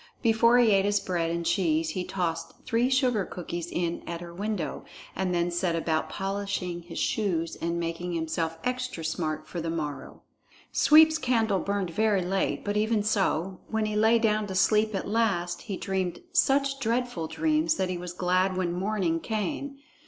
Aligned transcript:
Before 0.23 0.57
he 0.57 0.71
ate 0.71 0.83
his 0.85 0.99
bread 0.99 1.29
and 1.29 1.45
cheese, 1.45 1.89
he 1.91 2.03
tossed 2.03 2.65
three 2.65 2.89
sugar 2.89 3.23
cookies 3.23 3.69
in 3.71 4.01
at 4.07 4.19
her 4.19 4.33
window, 4.33 4.83
and 5.15 5.31
then 5.31 5.51
set 5.51 5.75
about 5.75 6.09
polishing 6.09 6.81
his 6.81 6.97
shoes 6.97 7.55
and 7.57 7.79
making 7.79 8.13
himself 8.13 8.57
extra 8.63 9.05
smart 9.05 9.47
for 9.47 9.61
the 9.61 9.69
morrow. 9.69 10.23
Sweep's 10.71 11.19
candle 11.19 11.59
burned 11.59 11.91
very 11.91 12.23
late; 12.25 12.65
but 12.65 12.77
even 12.77 13.03
so, 13.03 13.59
when 13.67 13.85
he 13.85 13.95
lay 13.95 14.17
down 14.17 14.47
to 14.47 14.55
sleep 14.55 14.95
at 14.95 15.07
last, 15.07 15.61
he 15.61 15.77
dreamed 15.77 16.23
such 16.33 16.79
dreadful 16.79 17.27
dreams 17.27 17.75
that 17.75 17.89
he 17.91 17.97
was 17.99 18.11
glad 18.13 18.57
when 18.57 18.73
morning 18.73 19.19
came. 19.19 19.77